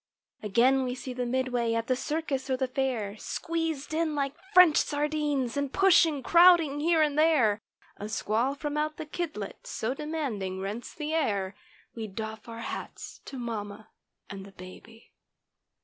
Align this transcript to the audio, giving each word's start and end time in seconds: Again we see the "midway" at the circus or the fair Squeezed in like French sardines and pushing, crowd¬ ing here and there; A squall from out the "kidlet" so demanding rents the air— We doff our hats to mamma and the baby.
Again 0.41 0.83
we 0.83 0.95
see 0.95 1.13
the 1.13 1.27
"midway" 1.27 1.75
at 1.75 1.85
the 1.85 1.95
circus 1.95 2.49
or 2.49 2.57
the 2.57 2.67
fair 2.67 3.15
Squeezed 3.17 3.93
in 3.93 4.15
like 4.15 4.33
French 4.51 4.77
sardines 4.77 5.55
and 5.55 5.71
pushing, 5.71 6.23
crowd¬ 6.23 6.59
ing 6.59 6.79
here 6.79 7.03
and 7.03 7.19
there; 7.19 7.61
A 7.97 8.09
squall 8.09 8.55
from 8.55 8.77
out 8.77 8.97
the 8.97 9.05
"kidlet" 9.05 9.67
so 9.67 9.93
demanding 9.93 10.59
rents 10.59 10.91
the 10.95 11.13
air— 11.13 11.53
We 11.93 12.07
doff 12.07 12.49
our 12.49 12.61
hats 12.61 13.21
to 13.25 13.37
mamma 13.37 13.89
and 14.27 14.43
the 14.43 14.53
baby. 14.53 15.11